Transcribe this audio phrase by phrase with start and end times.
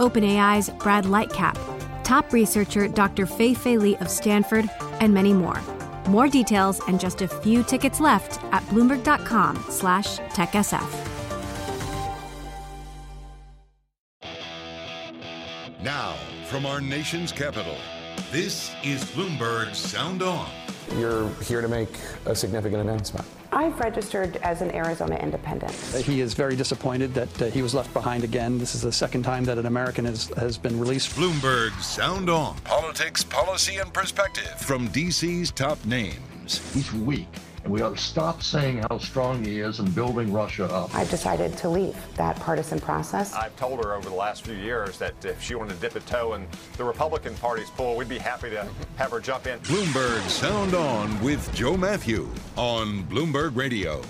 [0.00, 1.56] OpenAI's Brad Lightcap,
[2.02, 3.26] top researcher Dr.
[3.26, 4.68] Fei Fei Li of Stanford,
[5.00, 5.60] and many more.
[6.08, 11.06] More details and just a few tickets left at bloomberg.com slash techsf.
[15.82, 16.14] Now,
[16.46, 17.76] from our nation's capital,
[18.32, 20.48] this is Bloomberg Sound On.
[20.96, 21.88] You're here to make
[22.26, 23.26] a significant announcement.
[23.52, 25.72] I've registered as an Arizona independent.
[26.04, 28.58] He is very disappointed that uh, he was left behind again.
[28.58, 31.16] This is the second time that an American has, has been released.
[31.16, 32.56] Bloomberg Sound On.
[32.58, 36.60] Politics, policy, and perspective from DC's top names.
[36.76, 37.28] Each week.
[37.62, 40.94] And we ought to stop saying how strong he is and building Russia up.
[40.94, 43.34] I've decided to leave that partisan process.
[43.34, 46.00] I've told her over the last few years that if she wanted to dip a
[46.00, 46.46] toe in
[46.78, 49.58] the Republican Party's pool, we'd be happy to have her jump in.
[49.60, 54.00] Bloomberg Sound On with Joe Matthew on Bloomberg Radio.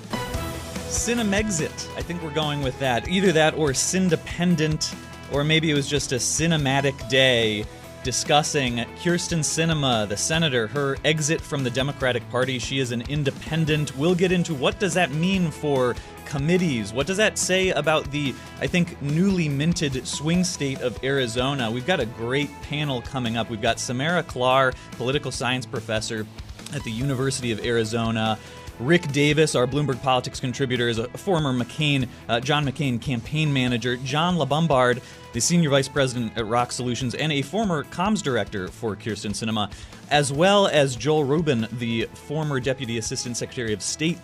[0.90, 1.96] Cinemexit.
[1.96, 3.08] I think we're going with that.
[3.08, 4.94] Either that or Cindependent,
[5.32, 7.64] or maybe it was just a cinematic day
[8.02, 12.58] discussing Kyrsten Sinema, the senator, her exit from the Democratic Party.
[12.58, 13.97] She is an independent.
[13.97, 15.94] We'll get into what does that mean for
[16.25, 16.92] committees?
[16.92, 21.70] What does that say about the, I think, newly minted swing state of Arizona?
[21.70, 23.50] We've got a great panel coming up.
[23.50, 26.26] We've got Samara Klar, political science professor
[26.72, 28.38] at the University of Arizona.
[28.78, 33.96] Rick Davis, our Bloomberg Politics contributor, is a former McCain, uh, John McCain campaign manager.
[33.96, 35.02] John LaBombard,
[35.32, 39.72] the senior vice president at ROKK Solutions and a former comms director for Kyrsten Sinema,
[40.10, 44.19] as well as Joel Rubin, the former deputy assistant secretary of state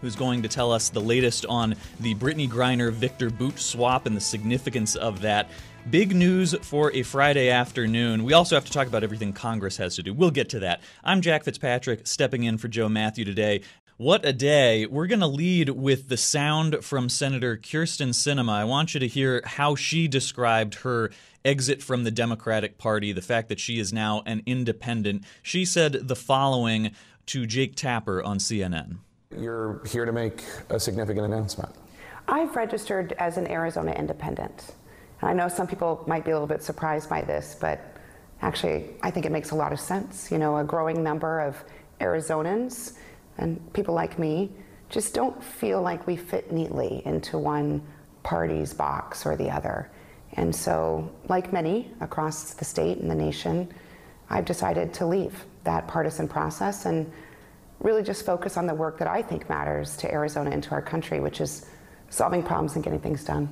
[0.00, 4.14] who's going to tell us the latest on the Brittney Griner Viktor Bout swap and
[4.14, 5.48] the significance of that.
[5.90, 8.22] Big news for a Friday afternoon.
[8.22, 10.14] We also have to talk about everything Congress has to do.
[10.14, 10.82] We'll get to that.
[11.02, 13.62] I'm Jack Fitzpatrick, stepping in for Joe Matthew today.
[13.96, 14.86] What a day.
[14.86, 18.50] We're going to lead with the sound from Senator Kyrsten Sinema.
[18.50, 21.12] I want you to hear how she described her
[21.44, 25.22] exit from the Democratic Party, the fact that she is now an independent.
[25.44, 26.90] She said the following
[27.26, 28.96] to Jake Tapper on CNN.
[29.38, 31.72] You're here to make a significant announcement.
[32.26, 34.72] I've registered as an Arizona independent.
[35.20, 37.80] And I know some people might be a little bit surprised by this, but
[38.42, 40.32] actually, I think it makes a lot of sense.
[40.32, 41.62] You know, a growing number of
[42.00, 42.94] Arizonans
[43.38, 44.50] and people like me
[44.90, 47.82] just don't feel like we fit neatly into one
[48.22, 49.90] party's box or the other.
[50.34, 53.72] And so, like many across the state and the nation,
[54.30, 57.10] I've decided to leave that partisan process and
[57.80, 60.82] really just focus on the work that I think matters to Arizona and to our
[60.82, 61.66] country, which is
[62.08, 63.48] solving problems and getting things done.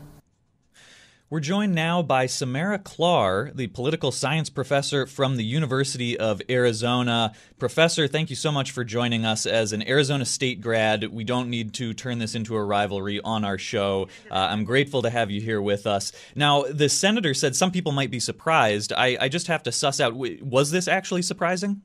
[1.33, 7.33] We're joined now by Samara Klar, the political science professor from the University of Arizona.
[7.59, 11.05] Professor, thank you so much for joining us as an Arizona State grad.
[11.05, 14.09] We don't need to turn this into a rivalry on our show.
[14.31, 16.13] Uh, I'm grateful to have you here with us.
[16.35, 18.93] Now, the senator said some people might be surprised.
[18.93, 21.81] I, I just have to suss out was this actually surprising?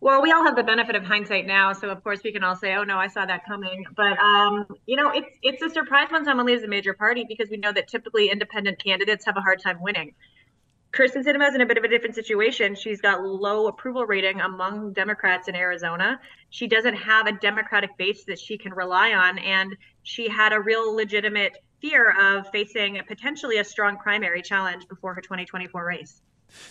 [0.00, 2.54] Well, we all have the benefit of hindsight now, so of course we can all
[2.54, 6.08] say, "Oh no, I saw that coming." But um, you know, it's it's a surprise
[6.10, 9.40] when someone leaves a major party because we know that typically independent candidates have a
[9.40, 10.14] hard time winning.
[10.92, 12.74] Kyrsten Sinema is in a bit of a different situation.
[12.74, 16.20] She's got low approval rating among Democrats in Arizona.
[16.50, 20.60] She doesn't have a Democratic base that she can rely on, and she had a
[20.60, 26.22] real legitimate fear of facing potentially a strong primary challenge before her 2024 race.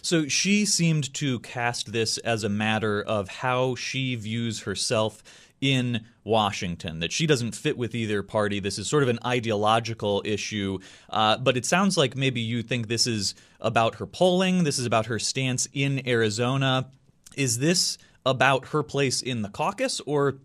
[0.02, 5.24] So she seemed to cast this as a matter of how she views herself
[5.62, 8.60] in Washington, that she doesn't fit with either party.
[8.60, 10.80] This is sort of an ideological issue.
[11.10, 14.86] Uh, but it sounds like maybe you think this is about her polling, this is
[14.86, 16.88] about her stance in Arizona.
[17.36, 20.36] Is this about her place in the caucus or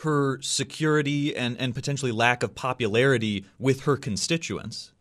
[0.00, 4.92] her security and, and potentially lack of popularity with her constituents?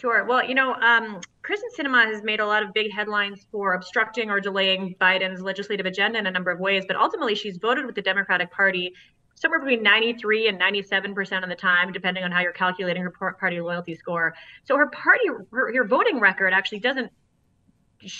[0.00, 0.24] Sure.
[0.24, 4.30] Well, you know, um, Kyrsten Sinema has made a lot of big headlines for obstructing
[4.30, 7.94] or delaying Biden's legislative agenda in a number of ways, but ultimately she's voted with
[7.94, 8.94] the Democratic Party
[9.34, 13.10] somewhere between 93 and 97 percent of the time, depending on how you're calculating her
[13.10, 14.34] party loyalty score.
[14.64, 17.12] So her party, her, her voting record actually doesn't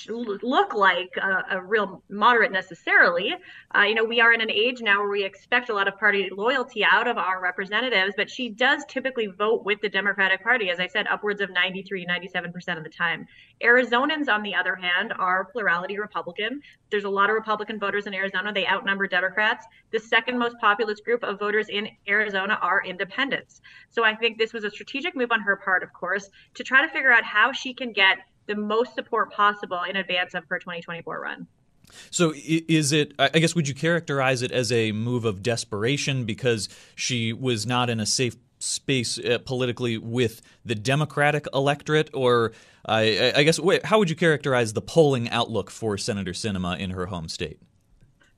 [0.09, 3.35] look like a, a real moderate necessarily.
[3.75, 5.99] Uh, you know, we are in an age now where we expect a lot of
[5.99, 10.71] party loyalty out of our representatives, but she does typically vote with the Democratic Party,
[10.71, 13.27] as I said, upwards of 93, 97% of the time.
[13.63, 16.61] Arizonans, on the other hand, are plurality Republican.
[16.91, 18.53] There's a lot of Republican voters in Arizona.
[18.53, 19.67] They outnumber Democrats.
[19.93, 23.61] The second most populous group of voters in Arizona are independents.
[23.89, 26.87] So I think this was a strategic move on her part, of course, to try
[26.87, 28.19] to figure out how she can get
[28.51, 31.47] the most support possible in advance of her 2024 run.
[32.11, 36.69] So is it I guess would you characterize it as a move of desperation because
[36.95, 42.53] she was not in a safe space uh, politically with the Democratic electorate or
[42.85, 47.07] I, I guess how would you characterize the polling outlook for Senator Sinema in her
[47.07, 47.61] home state?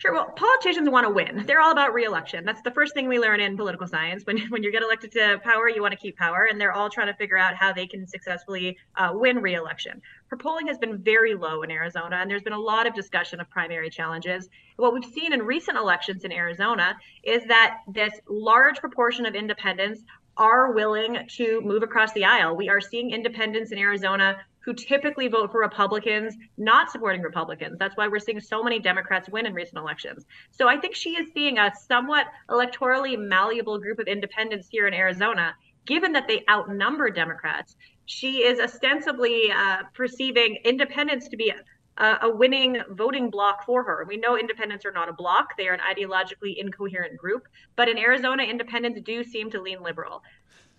[0.02, 0.12] Sure.
[0.12, 1.44] Well, politicians want to win.
[1.46, 2.44] They're all about reelection.
[2.44, 4.26] That's the first thing we learn in political science.
[4.26, 6.90] When, when you get elected to power, you want to keep power, and they're all
[6.90, 10.02] trying to figure out how they can successfully uh, win reelection.
[10.26, 13.38] Her polling has been very low in Arizona, and there's been a lot of discussion
[13.38, 14.48] of primary challenges.
[14.74, 20.02] What we've seen in recent elections in Arizona is that this large proportion of independents
[20.36, 22.56] are willing to move across the aisle.
[22.56, 27.78] We are seeing independents in Arizona who typically vote for Republicans not supporting Republicans.
[27.78, 30.24] That's why we're seeing so many Democrats win in recent elections.
[30.50, 34.94] So I think she is seeing a somewhat electorally malleable group of independents here in
[34.94, 35.54] Arizona,
[35.86, 37.76] given that they outnumber Democrats.
[38.06, 41.52] She is ostensibly uh, perceiving independents to be
[41.96, 44.04] a, a, winning voting bloc for her.
[44.08, 47.46] We know independents are not a bloc, they are an ideologically incoherent group.
[47.76, 50.22] But in Arizona, independents do seem to lean liberal.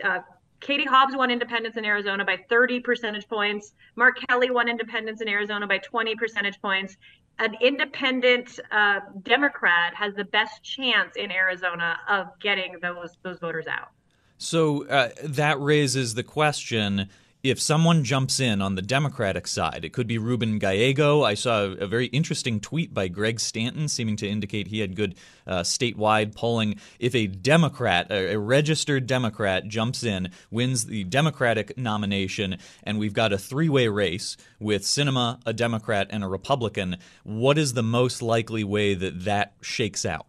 [0.03, 0.19] Uh,
[0.63, 3.74] Katie Hobbs won independents in Arizona by 30 percentage points.
[3.95, 6.95] Mark Kelly won independents in Arizona by 20 percentage points.
[7.39, 13.68] An independent uh, Democrat has the best chance in Arizona of getting those those voters
[13.68, 13.89] out.
[14.38, 17.09] So uh, that raises the question
[17.44, 21.24] if someone jumps in on the Democratic side, it could be Ruben Gallego.
[21.24, 25.16] I saw a very interesting tweet by Greg Stanton seeming to indicate he had good
[25.45, 26.80] uh, statewide polling.
[27.00, 33.13] If a Democrat, a, a, registered Democrat, jumps in, wins the Democratic nomination, and we've
[33.13, 37.84] got a three way race with Sinema, a Democrat, and a Republican, what is the
[37.84, 40.28] most likely way that that shakes out?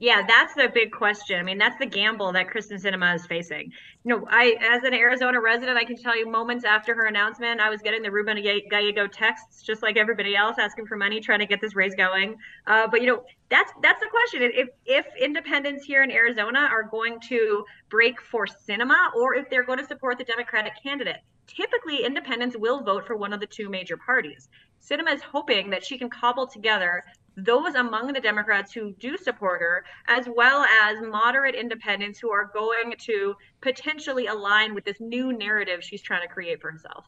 [0.00, 1.38] Yeah, that's the big question.
[1.38, 3.70] I mean, that's the gamble that Kyrsten Sinema is facing.
[4.02, 7.60] You know, I, as an Arizona resident, I can tell you moments after her announcement,
[7.60, 11.40] I was getting the Ruben Gallego texts, just like everybody else, asking for money, trying
[11.40, 12.36] to get this race going.
[12.66, 14.40] Uh, but you know, that's that's the question.
[14.42, 19.64] If if independents here in Arizona are going to break for Sinema, or if they're
[19.64, 23.68] going to support the Democratic candidate, typically independents will vote for one of the two
[23.68, 24.48] major parties.
[24.80, 27.04] Sinema is hoping that she can cobble together
[27.44, 32.50] those among the Democrats who do support her, as well as moderate independents who are
[32.52, 37.06] going to potentially align with this new narrative she's trying to create for herself.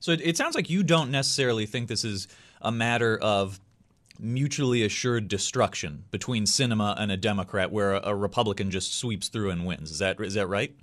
[0.00, 2.28] So it, it sounds like you don't necessarily think this is
[2.60, 3.60] a matter of
[4.18, 9.50] mutually assured destruction between Sinema and a Democrat, where a, a Republican just sweeps through
[9.50, 9.90] and wins.
[9.90, 10.74] Is that is that right?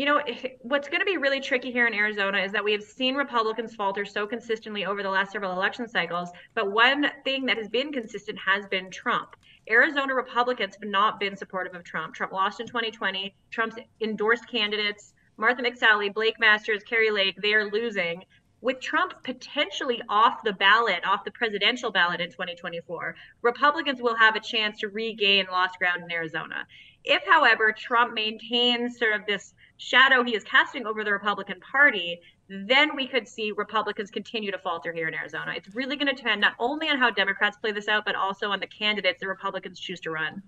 [0.00, 2.72] You know, eh, what's going to be really tricky here in Arizona is that we
[2.72, 6.30] have seen Republicans falter so consistently over the last several election cycles.
[6.54, 9.36] But one thing that has been consistent has been Trump.
[9.68, 12.14] Arizona Republicans have not been supportive of Trump.
[12.14, 13.34] Trump lost in 2020.
[13.50, 18.24] Trump's endorsed candidates, Martha McSally, Blake Masters, Kari Lake, they are losing.
[18.62, 24.34] With Trump potentially off the ballot, off the presidential ballot in 2024, Republicans will have
[24.34, 26.66] a chance to regain lost ground in Arizona.
[27.04, 32.20] If, however, Trump maintains sort of this shadow he is casting over the Republican Party,
[32.48, 35.54] then we could see Republicans continue to falter here in Arizona.
[35.56, 38.50] It's really going to depend not only on how Democrats play this out, but also
[38.50, 40.42] on the candidates the Republicans choose to run.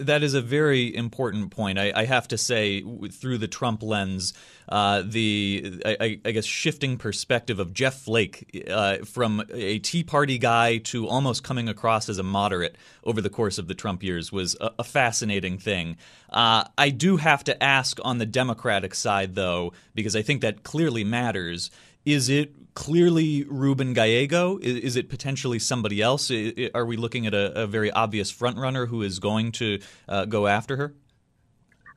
[0.00, 1.78] That is a very important point.
[1.78, 4.34] I, I have to say, through the Trump lens,
[4.68, 10.36] uh, the I, I, guess shifting perspective of Jeff Flake uh, from a Tea Party
[10.36, 14.30] guy to almost coming across as a moderate over the course of the Trump years
[14.30, 15.96] was a, a fascinating thing.
[16.28, 20.62] Uh, I do have to ask on the Democratic side, though, because I think that
[20.64, 21.70] clearly matters.
[22.08, 24.56] Is it clearly Ruben Gallego?
[24.62, 26.30] Is, is, it potentially somebody else?
[26.72, 30.46] Are we looking at a, a very obvious frontrunner who is going to uh, go
[30.46, 30.94] after her?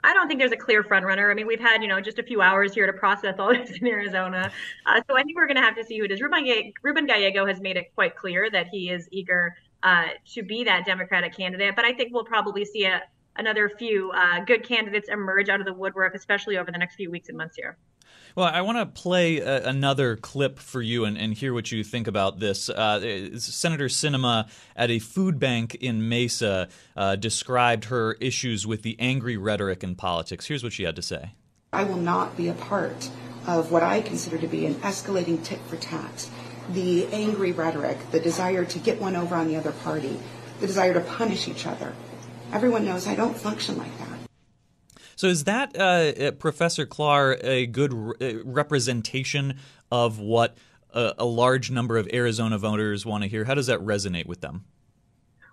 [0.04, 1.32] I don't think there's a clear frontrunner.
[1.32, 3.72] I mean, we've had you know just a few hours here to process all this
[3.80, 4.52] in Arizona,
[4.86, 6.20] uh, so I think we're going to have to see who it is.
[6.22, 6.46] Ruben,
[6.84, 10.86] Ruben Gallego has made it quite clear that he is eager uh, to be that
[10.86, 13.02] Democratic candidate, but I think we'll probably see a,
[13.38, 17.10] another few uh, good candidates emerge out of the woodwork, especially over the next few
[17.10, 17.78] weeks and months here.
[18.36, 21.84] Well, I want to play a, another clip for you and, and, hear what you
[21.84, 22.70] think about this.
[22.70, 28.96] Uh, Senator Sinema at a food bank in Mesa uh, described her issues with the
[29.00, 30.46] angry rhetoric in politics.
[30.46, 31.32] Here's what she had to say
[31.74, 33.10] I will not be a part
[33.48, 36.30] of what I consider to be an escalating tit for tat.
[36.70, 40.20] The angry rhetoric, the desire to get one over on the other party,
[40.60, 41.94] the desire to punish each other.
[42.54, 44.11] Everyone knows I don't function like that.
[45.22, 49.60] So is that uh, uh Professor Klar a good re- uh, representation
[49.92, 50.58] of what
[50.96, 53.44] a, a large number of Arizona voters want to hear?
[53.44, 54.66] How does that resonate with them?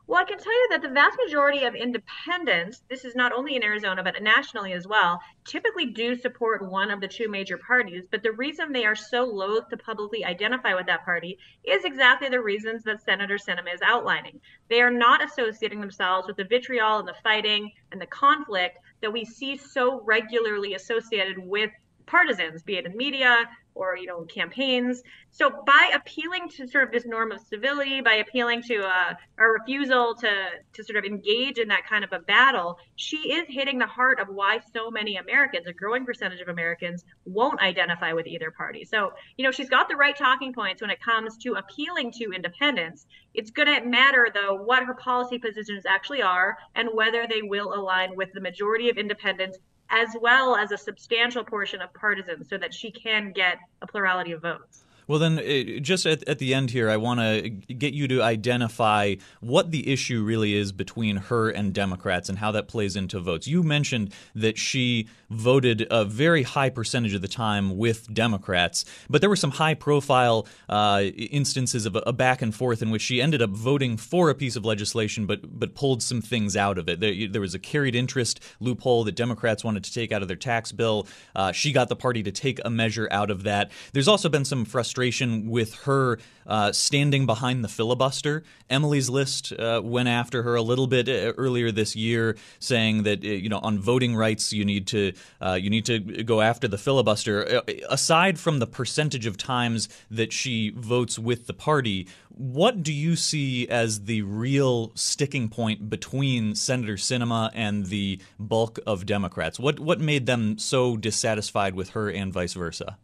[0.07, 3.57] Well, I can tell you that the vast majority of independents, this is not only
[3.57, 8.05] in Arizona, but nationally as well, typically do support one of the two major parties.
[8.11, 12.31] But the reason they are so loath to publicly identify with that party is exactly
[12.31, 14.41] the reasons that Senator Sinema is outlining.
[14.71, 19.13] They are not associating themselves with the vitriol and the fighting and the conflict that
[19.13, 21.71] we see so regularly associated with
[22.09, 23.47] partisans, be it in media
[23.79, 25.03] or you know campaigns.
[25.31, 29.45] So by appealing to sort of this norm of civility, by appealing to uh, a
[29.47, 30.31] refusal to
[30.73, 34.21] to sort of engage in that kind of a battle, she is hitting the heart
[34.21, 38.85] of why so many Americans, a growing percentage of Americans, won't identify with either party.
[38.85, 42.33] So you know she's got the right talking points when it comes to appealing to
[42.33, 43.07] independents.
[43.35, 47.73] It's going to matter though what her policy positions actually are and whether they will
[47.75, 49.59] align with the majority of independents
[49.91, 54.33] as well as a substantial portion of partisans so that she can get a plurality
[54.33, 54.85] of votes.
[55.09, 59.15] Well, then, just at, at the end here, I want to get you to identify
[59.41, 63.49] what the issue really is between her and Democrats and how that plays into votes.
[63.49, 69.23] You mentioned that she voted a very high percentage of the time with Democrats, but
[69.23, 73.03] there were some high profile uh, instances of a, a, back and forth in which
[73.03, 76.77] she ended up voting for a piece of legislation but, but pulled some things out
[76.77, 77.01] of it.
[77.01, 80.37] There, there was a carried interest loophole that Democrats wanted to take out of their
[80.37, 81.07] tax bill.
[81.35, 83.71] Uh, she got the party to take a measure out of that.
[83.95, 88.43] There's also been some frustration frustration with her uh, standing behind the filibuster.
[88.69, 93.25] Emily's List uh, went after her a little bit uh, earlier this year, saying that
[93.25, 96.67] uh, you know on voting rights you need to uh, you need to go after
[96.67, 97.63] the filibuster.
[97.89, 103.15] aside from the percentage of times that she votes with the party, what do you
[103.15, 109.61] see as the real sticking point between Senator Sinema and the bulk of Democrats?
[109.61, 112.99] What what made them so dissatisfied with her and vice versa?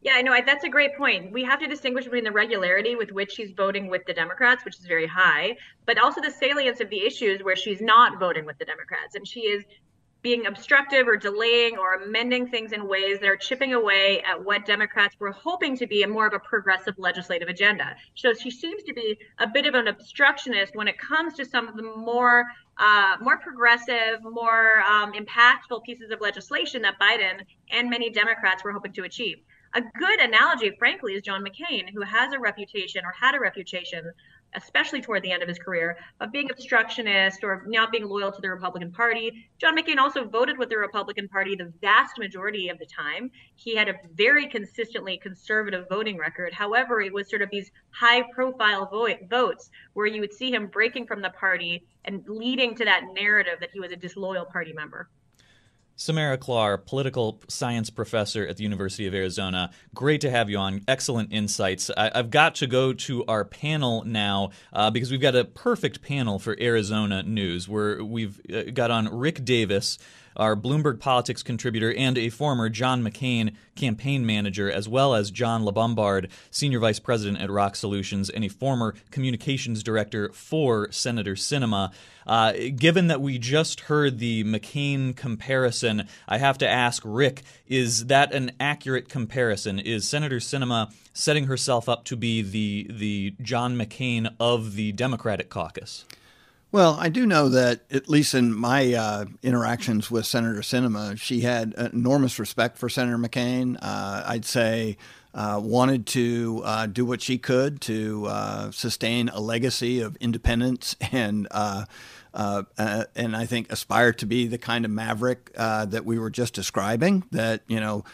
[0.00, 0.36] Yeah, I know.
[0.46, 1.32] That's a great point.
[1.32, 4.78] We have to distinguish between the regularity with which she's voting with the Democrats, which
[4.78, 8.58] is very high, but also the salience of the issues where she's not voting with
[8.58, 9.16] the Democrats.
[9.16, 9.64] And she is
[10.22, 14.66] being obstructive or delaying or amending things in ways that are chipping away at what
[14.66, 17.94] Democrats were hoping to be a more of a progressive legislative agenda.
[18.14, 21.68] So she seems to be a bit of an obstructionist when it comes to some
[21.68, 22.44] of the more
[22.78, 27.40] uh, more progressive, more um, impactful pieces of legislation that Biden
[27.72, 29.38] and many Democrats were hoping to achieve.
[29.74, 34.10] A good analogy, frankly, is John McCain, who has a reputation or had a reputation,
[34.54, 38.40] especially toward the end of his career, of being obstructionist or not being loyal to
[38.40, 39.46] the Republican Party.
[39.58, 43.30] John McCain also voted with the Republican Party the vast majority of the time.
[43.56, 46.54] He had a very consistently conservative voting record.
[46.54, 50.68] However, it was sort of these high profile vo- votes where you would see him
[50.68, 54.72] breaking from the party and leading to that narrative that he was a disloyal party
[54.72, 55.10] member.
[56.00, 59.72] Samara Klar, political science professor at the University of Arizona.
[59.96, 60.82] Great to have you on.
[60.86, 61.90] Excellent insights.
[61.90, 66.00] I, have got to go to our panel now uh, because we've got a perfect
[66.00, 67.68] panel for Arizona news.
[67.68, 69.98] Where we've uh, got on Rick Davis
[70.38, 75.64] our Bloomberg Politics contributor and a former John McCain campaign manager, as well as John
[75.64, 81.92] LaBombard, senior vice president at ROKK Solutions and a former communications director for Senator Sinema.
[82.26, 88.06] Uh, given that we just heard the McCain comparison, I have to ask Rick: Is
[88.06, 89.78] that an accurate comparison?
[89.78, 95.48] Is Senator Sinema setting herself up to be the the John McCain of the Democratic
[95.48, 96.04] caucus?
[96.70, 101.40] Well, I do know that, at least in my uh, interactions with Senator Sinema, she
[101.40, 103.78] had enormous respect for Senator McCain.
[103.80, 104.98] Uh, I'd say
[105.32, 110.94] uh, wanted to uh, do what she could to uh, sustain a legacy of independence
[111.12, 111.48] and.
[111.50, 111.86] Uh,
[113.16, 117.24] and I think aspire to be the kind of maverick that we were just describing.
[117.32, 118.04] That you know,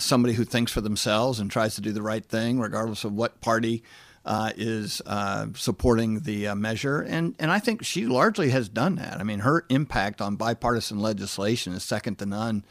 [0.00, 3.40] somebody who thinks for themselves and tries to do the right thing, regardless of what
[3.40, 3.84] party
[4.24, 8.96] uh, is uh, supporting the uh, measure, and and I think she largely has done
[8.96, 9.18] that.
[9.20, 12.64] I mean, her impact on bipartisan legislation is second to none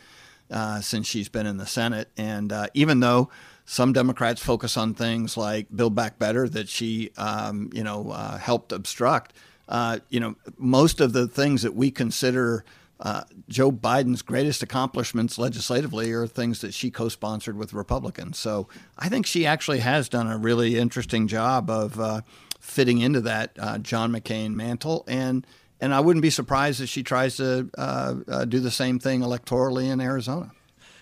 [0.51, 2.09] uh, since she's been in the Senate.
[2.17, 3.29] And uh, even though
[3.65, 8.37] some Democrats focus on things like Build Back Better that she um, you know uh,
[8.37, 9.33] helped obstruct,
[10.09, 12.63] you know most of the things that we consider
[12.99, 18.37] uh, Joe Biden's greatest accomplishments legislatively are things that she co sponsored with Republicans.
[18.37, 22.21] So I think she actually has done a really interesting job of uh,
[22.59, 25.03] fitting into that uh, John McCain mantle.
[25.07, 25.45] And,
[25.79, 29.21] and I wouldn't be surprised if she tries to uh, uh, do the same thing
[29.21, 30.51] electorally in Arizona.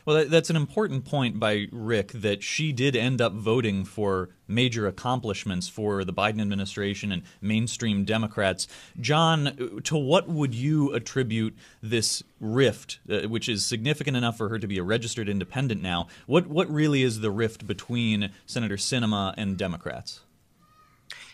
[0.05, 4.85] Well, that's an important point by Rick that she did end up voting for major
[4.85, 8.67] accomplishments for the Biden administration and mainstream Democrats.
[9.01, 14.59] John, to what would you attribute this rift, uh, which is significant enough for her
[14.59, 16.07] to be a registered independent now?
[16.27, 20.21] What what really is the rift between Senator Sinema and Democrats?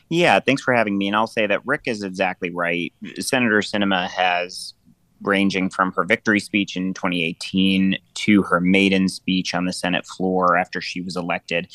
[0.07, 1.07] Yeah, thanks for having me.
[1.07, 2.93] And I'll say that Rick is exactly right.
[3.19, 4.73] Senator Sinema has
[5.23, 10.57] ranging from her victory speech in 2018 to her maiden speech on the Senate floor
[10.57, 11.67] after she was elected.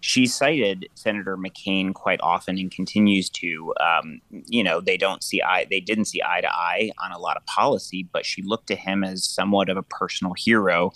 [0.00, 3.72] She cited Senator McCain quite often and continues to.
[3.80, 7.18] Um, you know, they don't see eye, they didn't see eye to eye on a
[7.18, 10.92] lot of policy, but she looked to him as somewhat of a personal hero.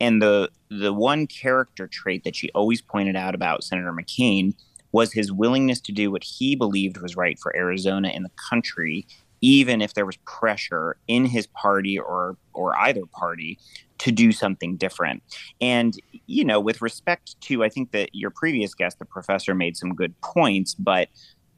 [0.00, 4.54] And the the one character trait that she always pointed out about Senator McCain
[4.92, 9.06] was his willingness to do what he believed was right for Arizona and the country,
[9.42, 13.58] even if there was pressure in his party or or either party
[13.98, 15.22] to do something different.
[15.60, 15.94] And
[16.26, 19.94] you know, with respect to, I think that your previous guest, the professor, made some
[19.94, 21.08] good points, but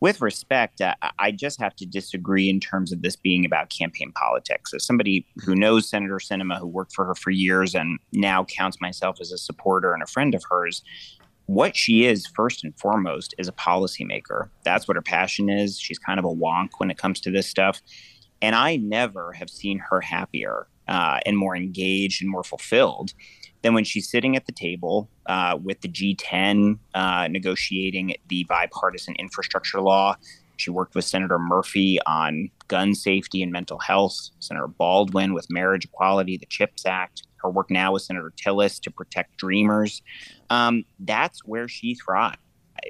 [0.01, 4.13] with respect, uh, I just have to disagree in terms of this being about campaign
[4.13, 4.75] politics.
[4.75, 8.81] As somebody who knows Senator Sinema, who worked for her for years and now counts
[8.83, 10.83] myself as a supporter and a friend of hers,
[11.47, 14.49] what she is first and foremost is a policymaker.
[14.65, 15.79] That's what her passion is.
[15.79, 17.83] She's kind of a wonk when it comes to this stuff.
[18.41, 23.13] And I never have seen her happier uh, and more engaged and more fulfilled
[23.63, 29.15] than when she's sitting at the table uh, with the G10 uh, negotiating the bipartisan
[29.19, 30.17] infrastructure law.
[30.57, 35.87] She worked with Senator Murphy on gun safety and mental health, Senator Baldwin with marriage
[35.87, 40.03] equality, the CHIPS Act, her work now with Senator Tillis to protect dreamers.
[40.51, 42.39] Um, that's where she thrives.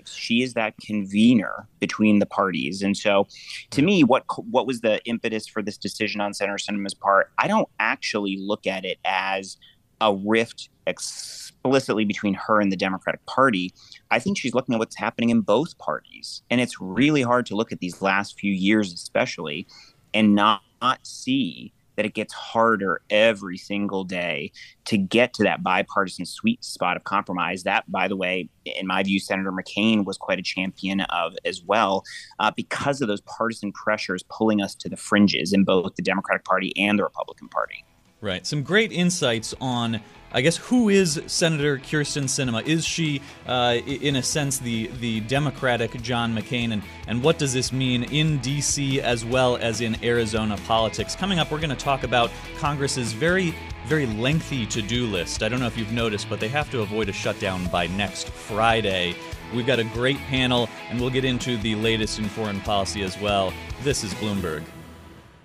[0.07, 3.29] She is that convener between the parties, and so,
[3.71, 7.31] to me, what what was the impetus for this decision on Senator Sinema's part?
[7.39, 9.57] I don't actually look at it as
[10.01, 13.73] a rift explicitly between her and the Democratic Party.
[14.11, 17.55] I think she's looking at what's happening in both parties, and it's really hard to
[17.55, 19.67] look at these last few years, especially,
[20.13, 24.53] and not, not see that it gets harder every single day
[24.87, 27.63] to get to that bipartisan sweet spot of compromise.
[27.63, 31.63] That, by the way, in my view, Senator McCain was quite a champion of as
[31.63, 32.05] well,
[32.39, 36.45] uh, because of those partisan pressures pulling us to the fringes in both the Democratic
[36.45, 37.85] Party and the Republican Party.
[38.21, 38.47] Right.
[38.47, 40.01] Some great insights on
[40.35, 42.67] I guess who is Senator Kyrsten Sinema?
[42.67, 47.53] Is she, uh, in a sense, the the Democratic John McCain, and and what does
[47.53, 49.01] this mean in D.C.
[49.01, 51.15] as well as in Arizona politics?
[51.15, 53.55] Coming up, we're going to talk about Congress's very
[53.87, 55.43] very lengthy to-do list.
[55.43, 58.31] I don't know if you've noticed, but they have to avoid a shutdown by next
[58.31, 59.15] Friday.
[59.55, 63.21] We've got a great panel, and we'll get into the latest in foreign policy as
[63.21, 63.53] well.
[63.83, 64.65] This is Bloomberg.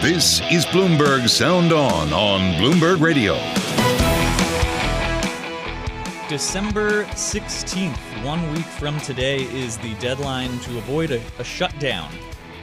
[0.00, 3.34] This is Bloomberg Sound On on Bloomberg Radio.
[6.28, 12.08] December 16th, one week from today, is the deadline to avoid a, a shutdown.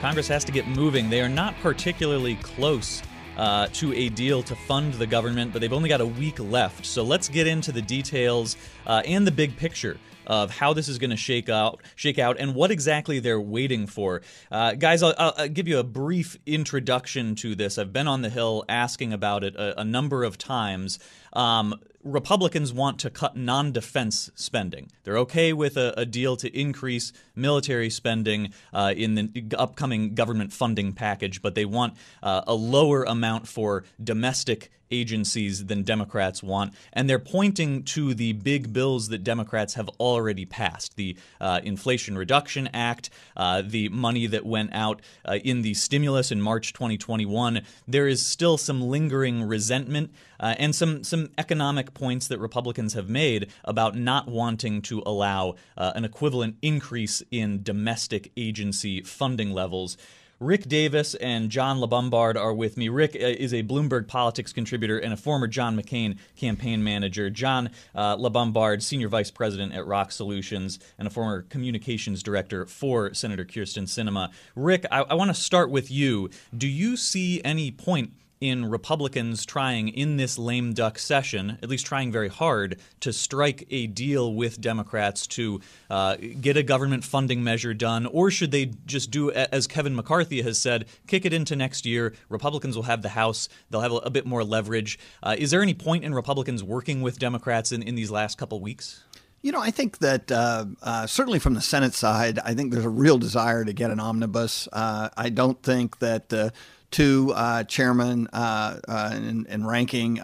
[0.00, 1.10] Congress has to get moving.
[1.10, 3.02] They are not particularly close
[3.36, 6.86] uh, to a deal to fund the government, but they've only got a week left.
[6.86, 10.98] So let's get into the details uh, and the big picture of how this is
[10.98, 14.22] going to shake out, shake out, and what exactly they're waiting for.
[14.50, 17.78] Uh, guys, I'll, I'll, give you a brief introduction to this.
[17.78, 20.98] I've been on the Hill asking about it a, a number of times.
[21.32, 24.90] Um, Republicans want to cut non defense spending.
[25.02, 30.52] They're okay with a, a, deal to increase military spending uh, in the upcoming government
[30.52, 36.74] funding package, but they want uh, a lower amount for domestic agencies than Democrats want.
[36.92, 42.16] And they're pointing to the big bills that Democrats have already passed the uh, Inflation
[42.16, 47.62] Reduction Act, uh, the money that went out uh, in the stimulus in March 2021.
[47.86, 53.08] There is still some lingering resentment uh, and some, some economic points that Republicans have
[53.08, 59.96] made about not wanting to allow uh, an equivalent increase in domestic agency funding levels.
[60.38, 62.90] Rick Davis and John LaBombard are with me.
[62.90, 67.30] Rick uh, is a Bloomberg politics contributor and a former John McCain campaign manager.
[67.30, 73.14] John uh, LaBombard, senior vice president at ROKK Solutions and a former communications director for
[73.14, 74.30] Senator Kyrsten Sinema.
[74.54, 76.28] Rick, I, I want to start with you.
[76.56, 78.12] Do you see any point?
[78.48, 83.66] In Republicans trying in this lame duck session, at least trying very hard, to strike
[83.70, 88.06] a deal with Democrats to uh, get a government funding measure done?
[88.06, 92.14] Or should they just do, as Kevin McCarthy has said, kick it into next year?
[92.28, 94.98] Republicans will have the House, they'll have a, bit more leverage.
[95.22, 98.60] Uh, is there any point in Republicans working with Democrats in, in these last couple
[98.60, 99.04] weeks?
[99.42, 102.84] You know, I think that uh, uh, certainly from the Senate side, I think there's
[102.84, 104.68] a real desire to get an omnibus.
[104.72, 106.50] Uh, I don't think that uh,
[106.90, 110.20] two uh, chairman uh, and, and, ranking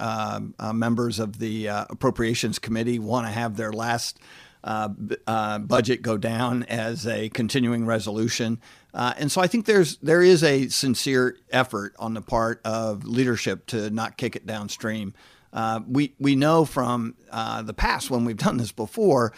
[0.73, 4.19] members of the Appropriations Committee want to have their last
[4.65, 8.61] budget go down as a continuing resolution.
[8.95, 13.67] and so I think there's there is a sincere effort on the part of leadership
[13.67, 15.15] to not kick it downstream.
[15.87, 19.33] We we know from the past when we've done this before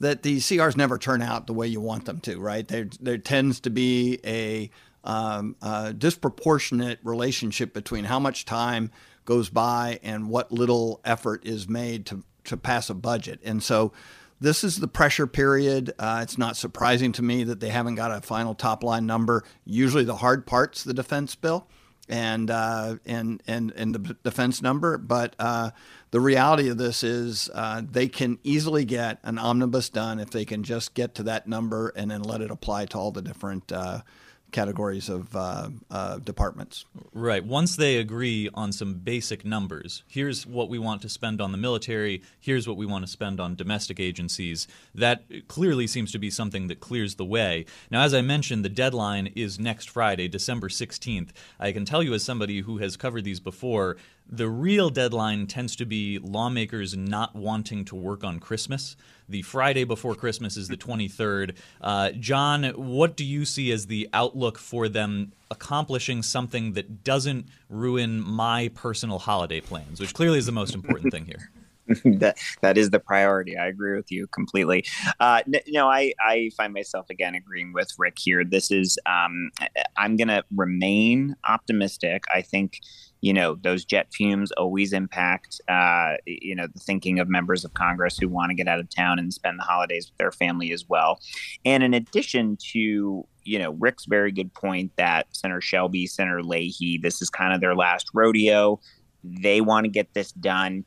[0.00, 2.38] that the CRs never turn out the way you want them to.
[2.38, 2.66] Right?
[2.66, 4.70] There there tends to be a
[5.04, 5.56] um,
[5.96, 8.90] disproportionate relationship between how much time
[9.28, 13.38] goes by and what little effort is made to, to pass a budget.
[13.44, 13.92] And so
[14.40, 15.92] this is the pressure period.
[15.98, 19.44] Uh, it's not surprising to me that they haven't got a final top line number.
[19.66, 21.66] Usually the hard part's the defense bill
[22.08, 24.98] and uh, and and and the defense number.
[24.98, 25.70] But uh,
[26.10, 30.44] the reality of this is uh, they can easily get an omnibus done if they
[30.44, 33.70] can just get to that number and then let it apply to all the different
[33.72, 34.00] uh,
[34.50, 36.84] categories of uh, uh, departments.
[37.12, 37.44] Right.
[37.44, 41.58] Once they agree on some basic numbers, here's what we want to spend on the
[41.58, 46.30] military, here's what we want to spend on domestic agencies, that clearly seems to be
[46.30, 47.66] something that clears the way.
[47.90, 51.30] Now, as I mentioned, the deadline is next Friday, December 16th.
[51.60, 53.96] I can tell you, as somebody who has covered these before,
[54.28, 58.96] the real deadline tends to be lawmakers not wanting to work on Christmas.
[59.28, 61.54] The Friday before Christmas is the 23rd.
[61.80, 67.46] Uh, John, what do you see as the outlook for them accomplishing something that doesn't
[67.68, 71.50] ruin my personal holiday plans, which clearly is the most important thing here?
[72.04, 73.56] that that is the priority.
[73.56, 74.84] I agree with you completely.
[75.20, 78.44] Uh, no, I I find myself again agreeing with Rick here.
[78.44, 79.50] This is um,
[79.96, 82.24] I'm going to remain optimistic.
[82.32, 82.80] I think
[83.20, 87.74] you know those jet fumes always impact uh, you know the thinking of members of
[87.74, 90.72] congress who want to get out of town and spend the holidays with their family
[90.72, 91.20] as well.
[91.64, 96.98] And in addition to you know rick's very good point that senator shelby senator leahy
[96.98, 98.80] this is kind of their last rodeo.
[99.24, 100.84] They want to get this done.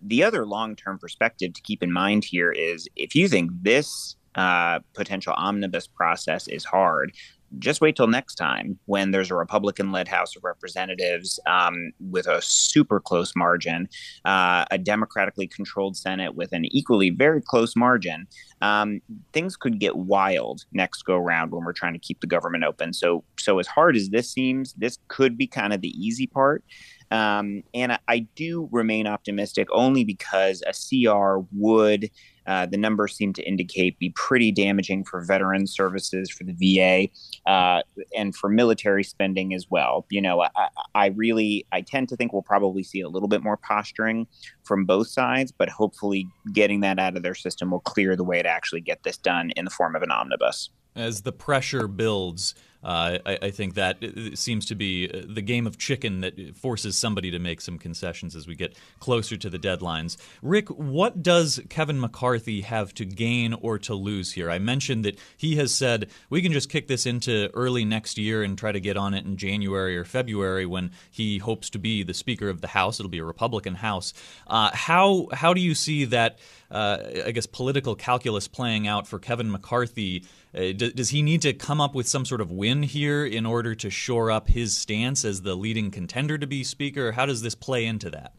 [0.00, 4.78] The other long-term perspective to keep in mind here is if you think this uh,
[4.94, 7.12] potential omnibus process is hard
[7.58, 12.26] just wait till next time when there's a Republican led House of Representatives um, with
[12.26, 13.88] a super close margin,
[14.24, 18.26] uh, a Democratically controlled Senate with an equally very close margin.
[18.60, 19.00] Um,
[19.32, 22.92] things could get wild next go around when we're trying to keep the government open.
[22.92, 26.64] So, so as hard as this seems, this could be kind of the easy part.
[27.12, 32.10] Um, and I, I do remain optimistic only because a CR would
[32.46, 37.08] uh, the numbers seem to indicate be pretty damaging for veteran services, for the VA,
[37.50, 37.82] uh,
[38.16, 40.06] and for military spending as well.
[40.10, 43.42] You know, I, I, really, I tend to think we'll probably see a little bit
[43.42, 44.26] more posturing
[44.64, 48.42] from both sides, but hopefully getting that out of their system will clear the way
[48.42, 50.70] to actually get this done in the form of an omnibus.
[50.94, 53.98] As the pressure builds, uh, I, I, think that
[54.34, 58.34] seems to be uh, the game of chicken that forces somebody to make some concessions
[58.34, 60.16] as we get closer to the deadlines.
[60.42, 64.50] Rick, what does Kevin McCarthy have to gain or to lose here?
[64.50, 68.42] I mentioned that he has said we can just kick this into early next year
[68.42, 72.02] and try to get on it in January or February when he hopes to be
[72.02, 72.98] the Speaker of the House.
[72.98, 74.12] It'll be a Republican House.
[74.48, 76.38] Uh, how how do you see that?
[76.70, 80.24] Uh, I guess political calculus playing out for Kevin McCarthy.
[80.54, 82.72] Uh, does, he need to come up with some sort of win?
[82.72, 86.64] win here in order to shore up his stance as the leading contender to be
[86.64, 87.12] Speaker?
[87.12, 88.32] How does this play into that?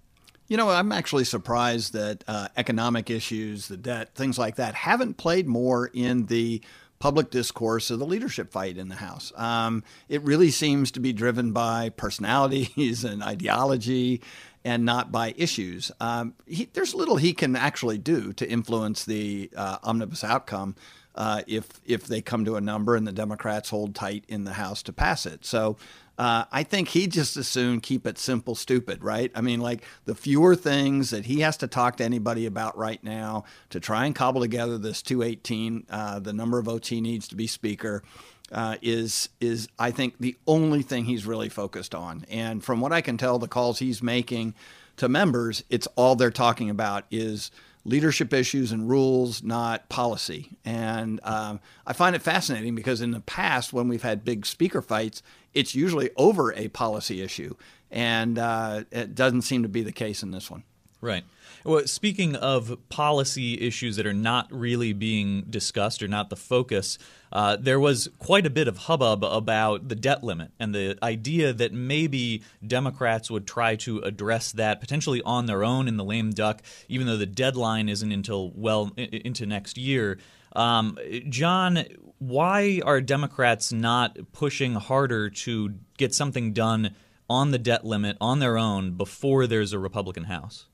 [0.47, 5.17] You know, I'm actually surprised that uh, economic issues, the debt, things like that, haven't
[5.17, 6.61] played more in the
[6.97, 9.31] public discourse of the leadership fight in the House.
[9.35, 14.21] Um, it really seems to be driven by personalities and ideology
[14.65, 15.91] and not by issues.
[15.99, 20.75] Um, he, there's little he can actually do to influence the uh, omnibus outcome
[21.15, 24.53] uh, if if they come to a number and the Democrats hold tight in the
[24.53, 25.45] House to pass it.
[25.45, 25.77] So
[26.17, 29.31] uh, I think he just as soon keep it simple, stupid, right?
[29.33, 33.03] I mean, like the fewer things that he has to talk to anybody about right
[33.03, 37.27] now to try and cobble together this 218, uh, the number of votes he needs
[37.29, 38.03] to be Speaker.
[38.51, 42.25] uh, is is I think the only thing he's really focused on.
[42.29, 44.53] And from what I can tell, the calls he's making
[44.97, 47.49] to members, it's all they're talking about is
[47.85, 50.57] leadership issues and rules, not policy.
[50.63, 54.81] And um, I find it fascinating because in the past, when we've had big speaker
[54.81, 55.21] fights,
[55.53, 57.55] it's usually over a policy issue,
[57.91, 60.63] and uh, it doesn't seem to be the case in this one.
[61.03, 61.25] Right.
[61.65, 66.97] Well, speaking of policy issues that are not really being discussed or not the focus,
[67.33, 71.51] uh, there was quite a bit of hubbub about the debt limit and the idea
[71.51, 76.31] that maybe Democrats would try to address that potentially on their own in the lame
[76.31, 80.19] duck, even though the deadline isn't until well into next year.
[80.55, 81.83] Um, John,
[82.19, 86.95] why are Democrats not pushing harder to get something done
[87.29, 90.67] on the debt limit on their own before there's a Republican House?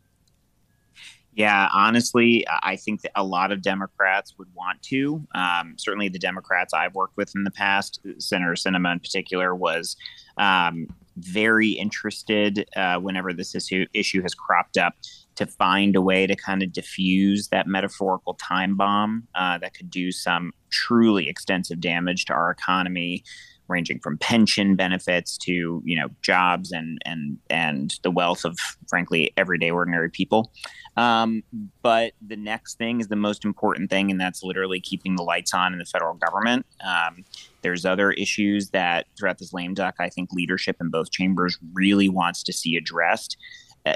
[1.33, 5.25] Yeah, honestly, I think that a lot of Democrats would want to.
[5.35, 9.95] Um, certainly, the Democrats I've worked with in the past, Senator Sinema in particular, was
[10.37, 10.87] um,
[11.17, 14.95] very interested uh, whenever this issue, issue has cropped up
[15.35, 19.89] to find a way to kind of diffuse that metaphorical time bomb uh, that could
[19.89, 23.23] do some truly extensive damage to our economy
[23.69, 29.31] ranging from pension benefits to you know jobs and and and the wealth of frankly
[29.37, 30.51] everyday ordinary people.
[30.97, 31.43] Um,
[31.81, 35.53] but the next thing is the most important thing and that's literally keeping the lights
[35.53, 36.65] on in the federal government.
[36.85, 37.23] Um,
[37.61, 42.07] there's other issues that throughout this lame duck i think leadership in both chambers really
[42.07, 43.37] wants to see addressed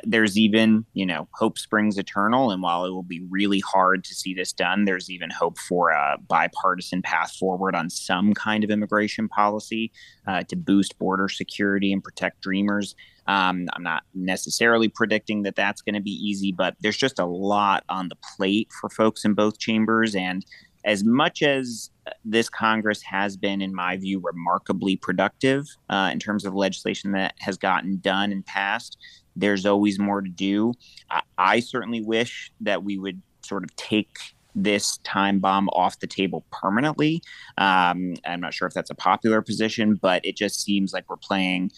[0.04, 2.52] there's even, you know, hope springs eternal.
[2.52, 5.90] And while it will be really hard to see this done, there's even hope for
[5.90, 9.92] a bipartisan path forward on some kind of immigration policy
[10.28, 12.96] uh, to boost border security and protect dreamers.
[13.28, 17.26] Um, I'm not necessarily predicting that that's going to be easy, but there's just a
[17.26, 20.16] lot on the plate for folks in both chambers.
[20.16, 20.46] And
[20.86, 21.90] as much as
[22.26, 27.36] this Congress has been, in my view, remarkably productive uh, in terms of legislation that
[27.40, 28.98] has gotten done and passed,
[29.36, 30.74] there's always more to do.
[31.10, 34.18] I, I certainly wish that we would sort of take
[34.56, 37.22] this time bomb off the table permanently.
[37.58, 41.18] Um, I'm not sure if that's a popular position, but it just seems like we're
[41.18, 41.72] playing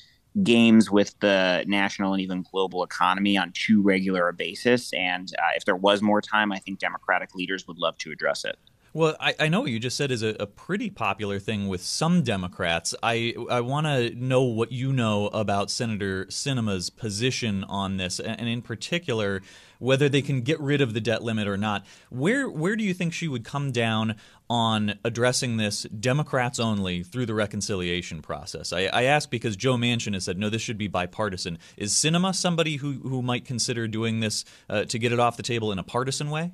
[0.43, 4.91] games with the national and even global economy on too regular a basis.
[4.93, 8.43] And uh, if there was more time, I think Democratic leaders would love to address
[8.43, 8.57] it.
[8.95, 11.81] Well, I, I know what you just said is a, a, pretty popular thing with
[11.81, 12.95] some Democrats.
[13.03, 18.47] I I want to know what you know about Senator Sinema's position on this, and
[18.47, 19.41] in particular,
[19.79, 21.85] whether they can get rid of the debt limit or not.
[22.09, 24.15] Where where do you think she would come down
[24.49, 28.71] on addressing this Democrats only through the reconciliation process?
[28.71, 31.57] I, I ask because Joe Manchin has said no, this should be bipartisan.
[31.75, 35.43] Is Sinema somebody who who might consider doing this uh, to get it off the
[35.43, 36.53] table in a partisan way?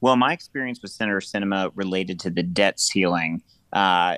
[0.00, 4.16] Well, my experience with Senator Sinema related to the debt ceiling uh,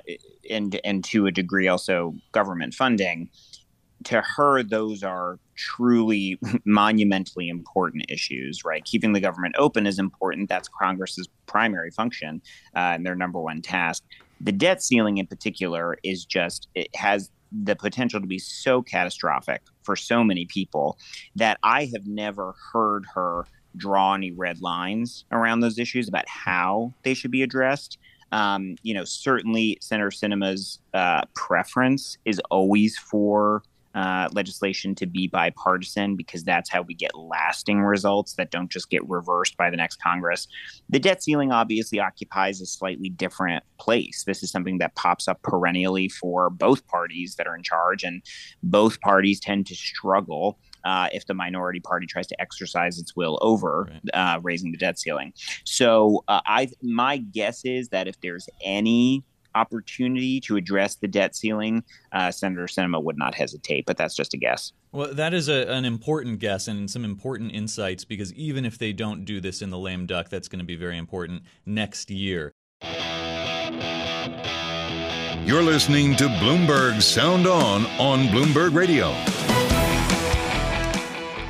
[0.49, 3.29] and and to a degree also government funding.
[4.05, 8.83] To her, those are truly monumentally important issues, right?
[8.85, 10.47] Keeping the government open is important.
[10.47, 12.41] That's Congress's primary function
[12.75, 14.03] uh, and their number one task.
[14.39, 19.63] The debt ceiling, in particular, is just it has the potential to be so catastrophic
[19.81, 20.97] for so many people
[21.35, 23.45] that I have never heard her
[23.77, 27.97] draw any red lines around those issues about how they should be addressed.
[28.31, 33.63] Um, you know, certainly Senator Sinema's uh, preference is always for
[33.95, 38.89] uh, legislation to be bipartisan because that's how we get lasting results that don't just
[38.89, 40.47] get reversed by the next Congress.
[40.89, 44.23] The debt ceiling obviously occupies a slightly different place.
[44.25, 48.21] This is something that pops up perennially for both parties that are in charge, and
[48.61, 53.37] both parties tend to struggle uh, if the minority party tries to exercise its will
[53.41, 54.01] over right.
[54.13, 55.33] uh, raising the debt ceiling.
[55.63, 59.23] So uh, I, my guess is that if there's any
[59.55, 63.85] opportunity to address the debt ceiling, uh, Senator Sinema would not hesitate.
[63.85, 64.73] But that's just a guess.
[64.91, 68.93] Well, that is a, an important guess and some important insights because even if they
[68.93, 72.53] don't do this in the lame duck, that's going to be very important next year.
[75.45, 79.15] You're listening to Bloomberg Sound On on Bloomberg Radio.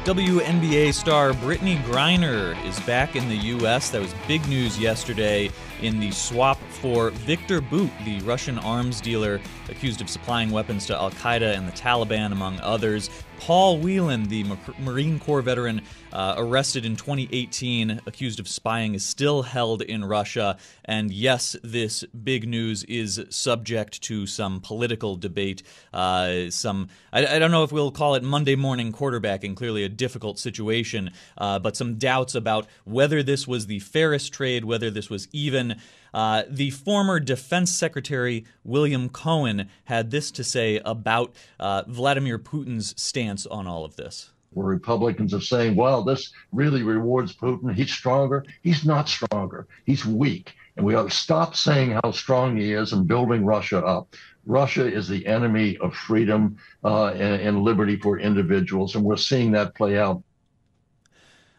[0.05, 3.89] WNBA star Brittney Griner is back in the U.S.
[3.89, 9.39] That was big news yesterday in the swap for Viktor Bout, the Russian arms dealer
[9.69, 13.09] accused of supplying weapons to Al Qaeda and the Taliban, among others.
[13.39, 14.45] Paul Whelan, the
[14.79, 20.57] Marine Corps veteran uh, arrested in 2018, accused of spying, is still held in Russia.
[20.83, 25.63] And yes, this big news is subject to some political debate.
[25.93, 29.89] Uh, some, I, I, don't know if we'll call it Monday morning quarterbacking, clearly a
[29.89, 35.09] difficult situation, uh, but some doubts about whether this was the fairest trade, whether this
[35.09, 35.68] was even.
[36.13, 42.99] Uh, the former Defense Secretary William Cohen had this to say about uh, Vladimir Putin's
[43.01, 44.31] stance on all of this.
[44.51, 47.73] Where Republicans are saying, well, this really rewards Putin.
[47.73, 48.43] He's stronger.
[48.63, 49.67] He's not stronger.
[49.85, 50.55] He's weak.
[50.75, 54.15] And we ought to stop saying how strong he is and building Russia up.
[54.45, 58.95] Russia is the enemy of freedom uh, and, and liberty for individuals.
[58.95, 60.23] And we're seeing that play out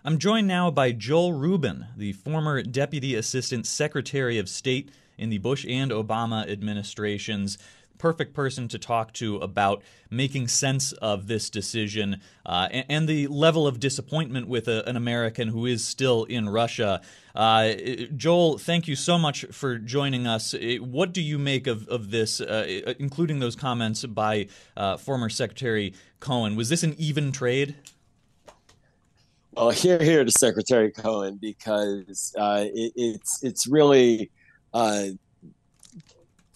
[0.03, 5.37] I'm joined now by Joel Rubin, the former Deputy Assistant Secretary of State in the
[5.37, 7.59] Bush and Obama administrations.
[7.99, 13.27] Perfect person to talk to about making sense of this decision uh, and, and, the
[13.27, 17.03] level of disappointment with a, an American who is still in Russia.
[17.35, 17.75] Uh,
[18.17, 20.55] Joel, thank you so much for joining us.
[20.81, 24.47] What do you make of, of this, uh, including those comments by
[24.79, 26.57] uh, former Secretary Cohen?
[26.57, 27.75] Was this an even trade?
[29.61, 34.31] Well, hear, hear to Secretary Cohen because uh, it, it's it's really
[34.73, 35.09] uh,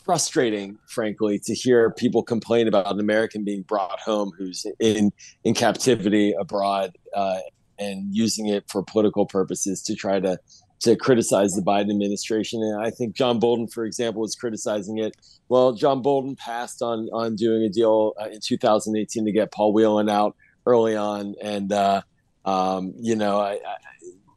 [0.07, 5.13] frustrating, frankly, to hear people complain about an American being brought home who's in
[5.45, 7.41] in captivity abroad uh,
[7.79, 10.39] and using it for political purposes to try to
[10.81, 12.63] to criticize the Biden administration.
[12.63, 15.15] And I think John Bolton, for example, was criticizing it.
[15.51, 19.75] Well, John Bolton passed on on doing a deal uh, in 2018 to get Paul
[19.75, 22.01] Whelan out early on, and uh,
[22.45, 23.77] um, you know, I, I,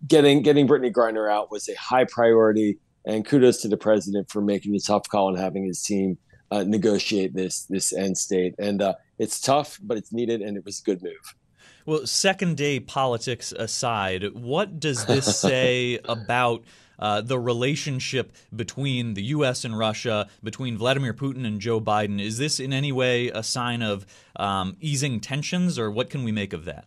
[0.07, 4.41] getting getting Brittney Griner out was a high priority, and kudos to the president for
[4.41, 6.17] making the tough call and having his team
[6.51, 8.55] uh, negotiate this this end state.
[8.57, 11.35] And uh, it's tough, but it's needed, and it was a good move.
[11.85, 16.63] Well, second day politics aside, what does this say about?
[16.99, 19.63] Uh, the relationship between the U.S.
[19.63, 22.19] and Russia, between Vladimir Putin and Joe Biden.
[22.19, 26.31] Is this in any way a sign of um, easing tensions, or what can we
[26.31, 26.85] make of that?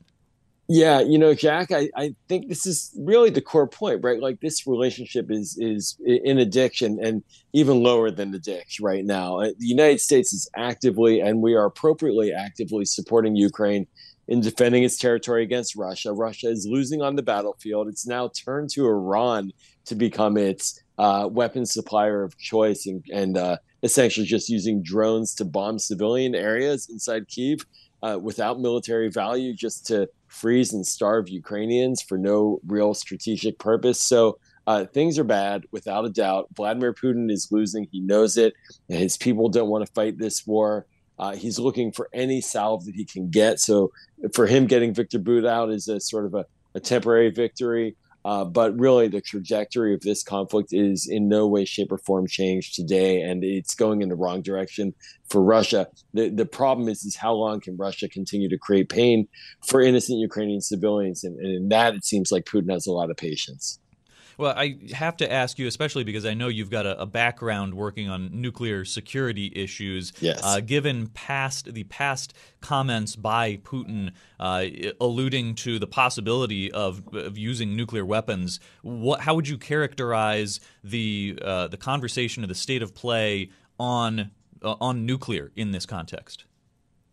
[0.72, 4.20] Yeah, you know, Jack, I, I think this is really the core point, right?
[4.20, 9.40] Like this relationship is is in addiction and even lower than ditch right now.
[9.40, 13.88] Uh, the United States is actively and we are appropriately actively supporting Ukraine
[14.28, 16.12] in defending its territory against Russia.
[16.12, 17.88] Russia is losing on the battlefield.
[17.88, 19.50] It's now turned to Iran
[19.86, 25.34] to become its uh, weapons supplier of choice and, and uh, essentially just using drones
[25.34, 27.66] to bomb civilian areas inside Kiev
[28.02, 34.00] uh, without military value, just to freeze and starve Ukrainians for no real strategic purpose.
[34.00, 36.48] So uh, things are bad without a doubt.
[36.54, 37.88] Vladimir Putin is losing.
[37.90, 38.54] He knows it.
[38.88, 40.86] His people don't want to fight this war.
[41.18, 43.58] Uh, he's looking for any salve that he can get.
[43.58, 43.92] So
[44.32, 47.96] for him, getting Viktor Bout out is a sort of a, a temporary victory.
[48.24, 52.26] Uh, but really, the trajectory of this conflict is in no way, shape, or form
[52.26, 54.94] changed today, and it's going in the wrong direction
[55.28, 55.88] for Russia.
[56.12, 59.26] The the problem is is how long can Russia continue to create pain
[59.66, 63.10] for innocent Ukrainian civilians, and, and in that it seems like Putin has a lot
[63.10, 63.78] of patience.
[64.40, 67.74] Well, I have to ask you, especially because I know you've got a, a background
[67.74, 70.14] working on nuclear security issues.
[70.18, 70.40] Yes.
[70.42, 74.64] Uh, given past the past comments by Putin uh,
[74.98, 81.38] alluding to the possibility of, of using nuclear weapons, what, how would you characterize the
[81.44, 84.30] uh, the conversation of the state of play on
[84.62, 86.46] uh, on nuclear in this context?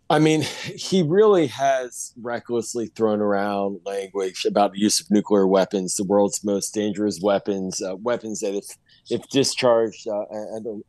[0.10, 5.98] I mean, he really has recklessly thrown around language about the use of nuclear weapons,
[5.98, 8.66] the world's most dangerous weapons, uh, weapons that, if
[9.10, 10.24] if discharged uh,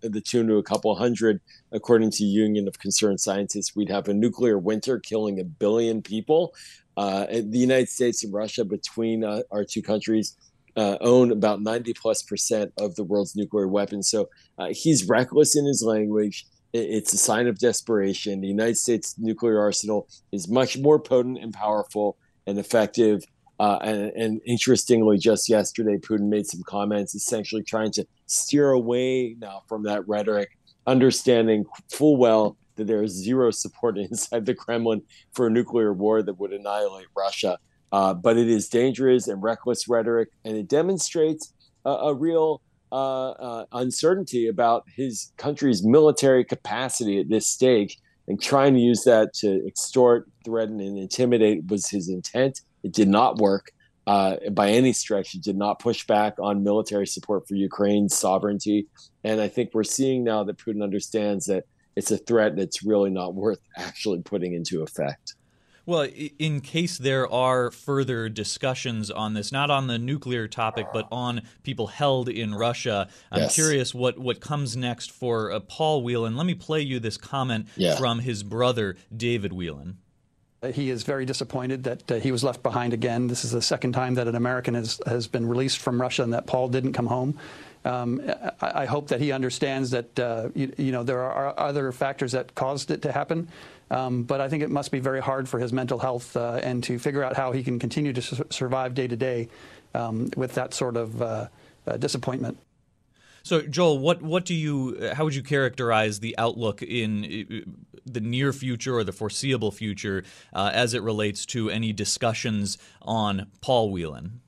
[0.03, 4.09] at the tune to a couple hundred, according to Union of Concerned Scientists, we'd have
[4.09, 6.53] a nuclear winter killing a billion people.
[6.97, 10.37] Uh, the United States and Russia, between uh, our two countries,
[10.77, 14.11] uh, own about 90 plus percent of the world's nuclear weapons.
[14.11, 14.29] So
[14.59, 18.41] uh, he's reckless in his language it's a sign of desperation.
[18.41, 23.25] The United States nuclear arsenal is much more potent and powerful and effective.
[23.61, 29.35] Uh, and, and, interestingly, just yesterday, Putin made some comments essentially trying to steer away
[29.41, 30.51] now from that rhetoric,
[30.87, 35.03] understanding full well that there is zero support inside the Kremlin
[35.33, 37.59] for a nuclear war that would annihilate Russia.
[37.91, 41.53] Uh, but it is dangerous and reckless rhetoric, and it demonstrates
[41.85, 42.61] a, a real
[42.93, 49.05] uh, uh, uncertainty about his country's military capacity at this stage and trying to use
[49.05, 52.61] that to extort, threaten, and intimidate was his intent.
[52.83, 53.73] It did not work
[54.07, 55.35] uh, by any stretch.
[55.35, 58.87] It did not push back on military support for Ukraine's sovereignty.
[59.25, 61.65] And I think we're seeing now that Putin understands that
[61.97, 65.35] it's a threat that's really not worth actually putting into effect.
[65.89, 66.07] Well,
[66.39, 71.41] in case there are further discussions on this, not on the nuclear topic, but on
[71.63, 73.55] people held in Russia, I'm yes.
[73.55, 76.37] curious what, what comes next for uh, Paul Whelan.
[76.37, 77.97] Let me play you this comment yeah.
[77.97, 79.97] from his brother, David Whelan.
[80.75, 83.29] He is very disappointed that uh, he was left behind again.
[83.29, 86.35] This is the second time that an American has, has been released from Russia and
[86.35, 87.39] that Paul didn't come home.
[87.87, 88.21] Um,
[88.61, 92.33] I, I, hope that he understands that uh, you, you, know there are other factors
[92.33, 93.49] that caused it to happen.
[93.91, 96.85] Um, but I think it must be very hard for his mental health uh, and
[96.85, 99.49] to figure out how he can continue to su- survive day to day
[99.95, 101.49] um, with that sort of uh,
[101.87, 102.59] uh, disappointment.
[103.43, 105.11] So, Joel, what what do you?
[105.15, 107.71] How would you characterize the outlook in uh,
[108.05, 113.47] the near future or the foreseeable future uh, as it relates to any discussions on
[113.63, 114.41] Paul Whelan?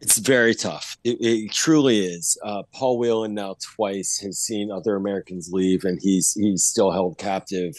[0.00, 0.96] It's very tough.
[1.04, 2.38] It, it truly is.
[2.42, 7.18] Uh, Paul Whelan now twice has seen other Americans leave, and he's he's still held
[7.18, 7.74] captive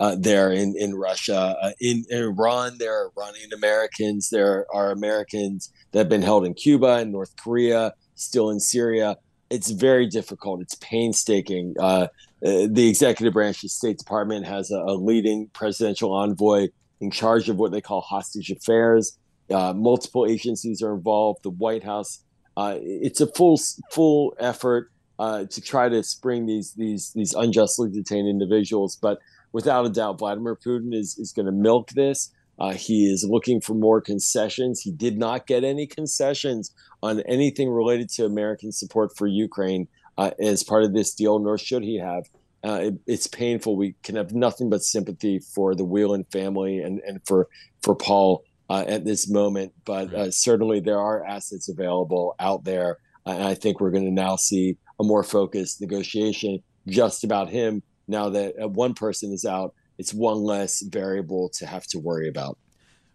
[0.00, 1.56] uh, there in in Russia.
[1.62, 4.30] Uh, in, in, Iran, there are Iranian Americans.
[4.30, 9.18] There are Americans that have been held in Cuba and North Korea, still in Syria.
[9.50, 10.62] It's very difficult.
[10.62, 11.74] It's painstaking.
[11.78, 12.08] Uh,
[12.44, 16.68] uh, the executive branch, the State Department, has a, a, leading presidential envoy
[17.00, 19.18] in charge of what they call hostage affairs.
[19.50, 21.40] Uh, multiple agencies are involved.
[21.42, 22.24] The White House.
[22.56, 23.60] Uh, it's a full
[23.92, 29.18] full effort to try to spring these these these unjustly detained individuals, but
[29.52, 32.32] without a doubt, Vladimir Putin is, is going to milk this.
[32.58, 34.80] Uh, he is looking for more concessions.
[34.80, 36.72] He did not get any concessions
[37.02, 39.88] on anything related to American support for Ukraine
[40.18, 42.24] uh, as part of this deal, nor should he have.
[42.62, 43.76] Uh, it, it's painful.
[43.76, 47.48] We can have nothing but sympathy for the Whelan family and, and for
[47.82, 49.72] for Paul uh, at this moment.
[49.86, 54.10] But uh, certainly there are assets available out there, and I think we're going to
[54.10, 59.44] now see a more focused negotiation just about him now that uh, one person is
[59.44, 62.58] out, it's one less variable to have to worry about.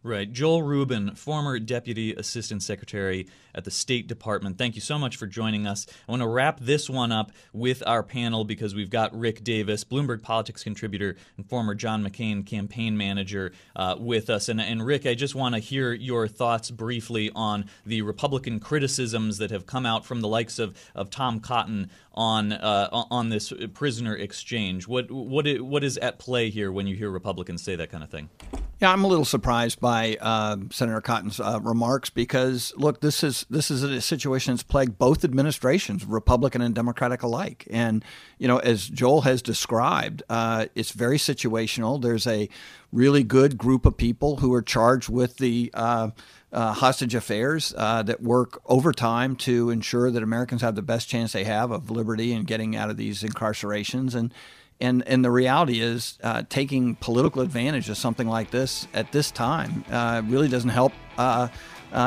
[0.05, 0.31] Right.
[0.31, 4.55] Joel Rubin, former Deputy Assistant Secretary at the State Department.
[4.55, 5.87] Thank you so much for joining us.
[6.07, 9.83] I want to wrap this one up with our panel because we've got Rick Davis,
[9.83, 14.47] Bloomberg Politics contributor and former John McCain campaign manager, uh, with us.
[14.47, 19.39] And, and Rick, I just want to hear your thoughts briefly on the Republican criticisms
[19.39, 23.53] that have come out from the likes of, of Tom Cotton on uh, on this
[23.73, 24.87] prisoner exchange.
[24.87, 28.09] What what what is at play here when you hear Republicans say that kind of
[28.09, 28.29] thing?
[28.81, 33.45] Yeah, I'm a little surprised by uh, Senator Cotton's uh, remarks because look, this is
[33.49, 37.67] this is a situation that's plagued both administrations, Republican and Democratic alike.
[37.69, 38.03] And
[38.37, 42.01] you know, as Joel has described, uh, it's very situational.
[42.01, 42.49] There's a
[42.95, 46.09] really good group of people who are charged with the uh,
[46.51, 51.33] uh, hostage affairs uh, that work overtime to ensure that Americans have the best chance
[51.33, 54.15] they have of liberty and getting out of these incarcerations.
[54.15, 54.33] And
[54.81, 59.31] and and the reality is, uh, taking political advantage of something like this at this
[59.31, 61.47] time uh, really doesn't help uh,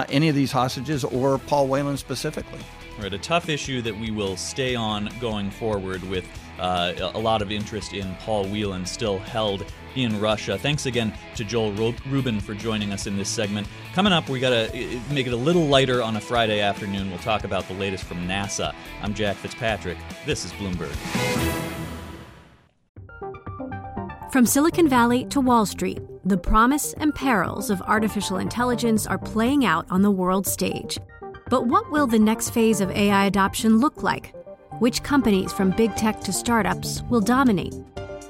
[0.08, 2.60] any of these hostages or Paul Whelan specifically.
[2.98, 6.26] Right, a tough issue that we will stay on going forward with
[6.58, 9.64] uh, a lot of interest in Paul Whelan still held
[9.94, 10.58] in Russia.
[10.58, 13.66] Thanks again to Joel Rubin for joining us in this segment.
[13.94, 17.10] Coming up, we got to make it a little lighter on a Friday afternoon.
[17.10, 18.74] We'll talk about the latest from NASA.
[19.02, 19.98] I'm Jack Fitzpatrick.
[20.26, 20.94] This is Bloomberg.
[24.30, 29.64] From Silicon Valley to Wall Street, the promise and perils of artificial intelligence are playing
[29.64, 30.98] out on the world stage.
[31.48, 34.34] But what will the next phase of AI adoption look like?
[34.80, 37.74] Which companies, from big tech to startups, will dominate?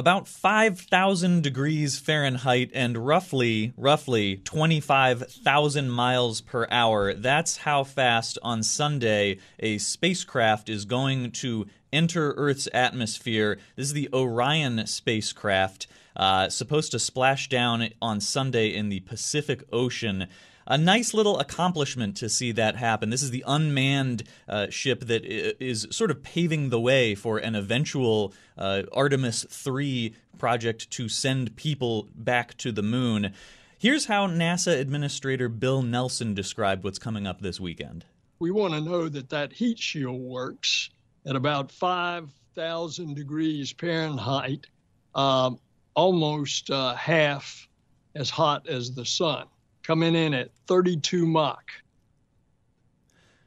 [0.00, 7.12] About 5,000 degrees Fahrenheit and roughly roughly 25,000 miles per hour.
[7.12, 13.58] That's how fast on Sunday a spacecraft is going to enter Earth's atmosphere.
[13.76, 15.86] This is the Orion spacecraft,
[16.16, 20.28] uh, supposed to splash down on Sunday in the Pacific Ocean.
[20.70, 23.10] A nice little accomplishment to see that happen.
[23.10, 27.56] This is the unmanned uh, ship that is sort of paving the way for an
[27.56, 33.32] eventual uh, Artemis 3 project to send people back to the moon.
[33.80, 38.04] Here's how NASA Administrator Bill Nelson described what's coming up this weekend.
[38.38, 40.90] We want to know that that heat shield works
[41.26, 44.68] at about 5,000 degrees Fahrenheit,
[45.16, 45.50] uh,
[45.94, 47.66] almost uh, half
[48.14, 49.48] as hot as the sun,
[49.82, 51.70] coming in at 32 Mach.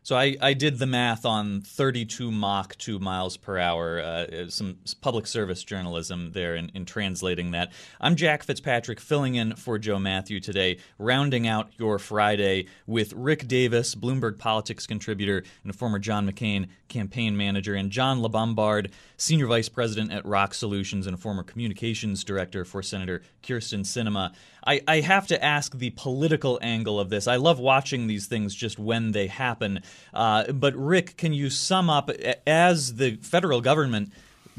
[0.05, 4.79] So I, I did the math on 32 Mach 2 miles per hour, uh, some
[4.99, 7.71] public service journalism there in, in translating that.
[8.01, 13.47] I'm Jack Fitzpatrick filling in for Joe Matthew today, rounding out your Friday with Rick
[13.47, 19.47] Davis, Bloomberg politics contributor and a former John McCain campaign manager, and John LaBombard, senior
[19.47, 24.34] vice president at ROKK Solutions and a former communications director for Senator Kyrsten Sinema.
[24.66, 27.28] I, I have to ask the political angle of this.
[27.28, 29.82] I love watching these things just when they happen.
[30.14, 32.09] Uh, but, Rick, can you sum up
[32.47, 34.11] as the federal government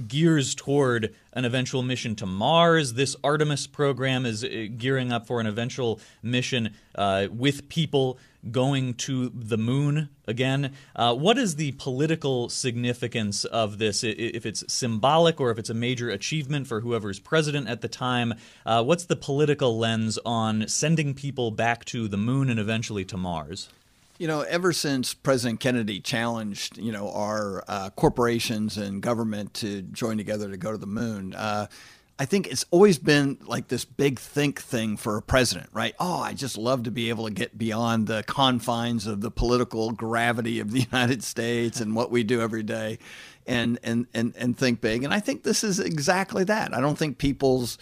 [0.09, 2.95] gears toward an eventual mission to Mars.
[2.95, 8.19] This Artemis program is uh, gearing up for an eventual mission uh, with people
[8.51, 10.73] going to the moon again.
[10.95, 14.05] Uh, what is the political significance of this?
[14.05, 18.35] If it's symbolic or if it's a major achievement for whoever's president at the time,
[18.67, 23.17] uh, what's the political lens on sending people back to the moon and eventually to
[23.17, 23.69] Mars?
[24.19, 29.83] You know, ever since President Kennedy challenged, you know, our uh, corporations and government to
[29.83, 31.67] join together to go to the moon, uh,
[32.17, 35.97] I think it's always been like this big think thing for a president, right?
[35.99, 39.91] Oh, I just love to be able to get beyond the confines of the political
[39.91, 43.01] gravity of the United States and what we do every day
[43.47, 45.03] and and and and think big.
[45.03, 46.73] And I think this is exactly that.
[46.73, 47.79] I don't think people's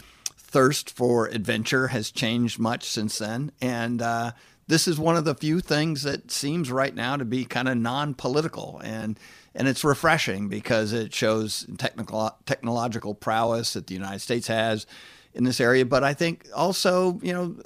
[0.53, 3.53] thirst for adventure has changed much since then.
[3.61, 4.33] And uh,
[4.69, 7.77] this is one of the few things that seems right now to be kind of
[7.77, 9.19] non-political and
[9.55, 14.87] and it's refreshing because it shows technical technological prowess that the United States has
[15.35, 15.85] in this area.
[15.85, 17.57] But I think also, you know,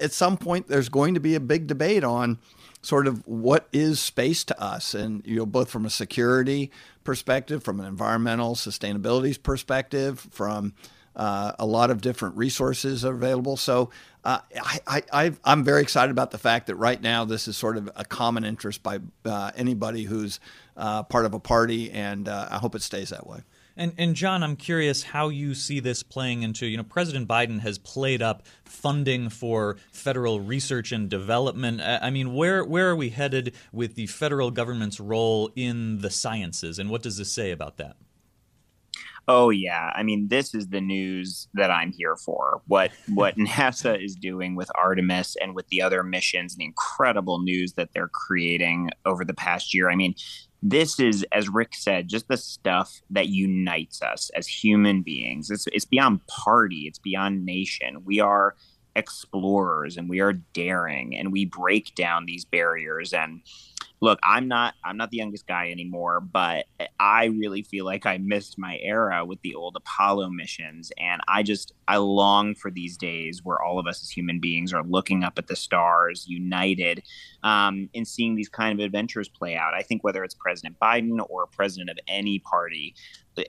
[0.00, 2.38] at some point there's going to be a big debate on
[2.82, 6.70] sort of what is space to us, and you know, both from a security
[7.02, 10.74] perspective, from an environmental sustainability perspective, from
[11.16, 13.56] uh, a lot of different resources are available.
[13.56, 13.90] So
[14.24, 14.40] uh,
[14.86, 18.04] I, I'm very excited about the fact that right now this is sort of a
[18.04, 20.40] common interest by uh, anybody who's
[20.76, 23.40] uh, part of a party, and uh, I hope it stays that way.
[23.76, 27.60] And, and John, I'm curious how you see this playing into, you know, President Biden
[27.60, 31.80] has played up funding for federal research and development.
[31.82, 36.78] I mean, where where are we headed with the federal government's role in the sciences,
[36.78, 37.96] and what does this say about that?
[39.26, 42.60] Oh yeah, I mean this is the news that I'm here for.
[42.66, 47.74] What what NASA is doing with Artemis and with the other missions, the incredible news
[47.74, 49.90] that they're creating over the past year.
[49.90, 50.14] I mean,
[50.62, 55.50] this is, as Rick said, just the stuff that unites us as human beings.
[55.50, 58.04] It's it's beyond party, it's beyond nation.
[58.04, 58.54] We are
[58.96, 63.40] explorers and we are daring and we break down these barriers and
[64.04, 66.66] look i'm not i'm not the youngest guy anymore but
[67.00, 70.92] i really feel like i missed my era with the old apollo missions.
[70.98, 74.72] And i just i long for these days where all of us as human beings
[74.72, 77.02] are looking up at the stars united
[77.44, 81.24] um, and seeing these kind of adventures play out i think whether it's president biden
[81.28, 82.94] or president of any party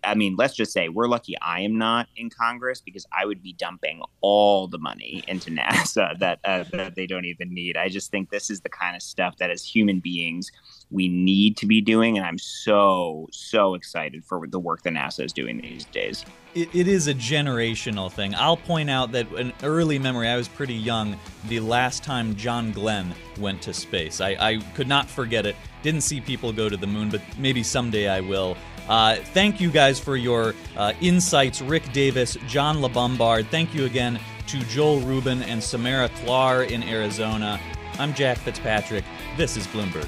[0.04, 3.41] I mean, let's just say we're lucky I am not in Congress because I would
[3.41, 7.78] be dumping all the money into NASA that, uh, that they don't even need.
[7.78, 10.52] I just think this is the kind of stuff that as human beings
[10.92, 12.18] we need to be doing.
[12.18, 16.26] And I'm so, so excited for the work that NASA is doing these days.
[16.56, 18.34] it, it is a generational thing.
[18.34, 22.72] I'll point out that an early memory, I was pretty young, the last time John
[22.72, 24.22] Glenn went to space.
[24.22, 25.56] I, I could not forget it.
[25.84, 28.58] Didn't see people go to the moon, but maybe someday I will.
[28.88, 33.48] Uh, thank you guys for your uh, insights, Rick Davis, John LaBombard.
[33.50, 37.60] Thank you again to Joel Rubin and Samara Klar in Arizona.
[37.98, 39.04] I'm Jack Fitzpatrick.
[39.38, 40.08] This is Bloomberg.